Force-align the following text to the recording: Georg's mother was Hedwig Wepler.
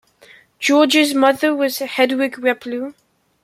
Georg's 0.59 1.13
mother 1.13 1.53
was 1.55 1.77
Hedwig 1.77 2.37
Wepler. 2.37 2.95